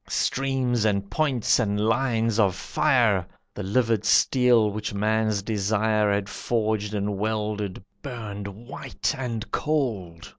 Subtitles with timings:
[0.09, 3.27] Streams, and points, and lines of fire!
[3.53, 10.27] The livid steel, which man's desire Had forged and welded, burned white and cold.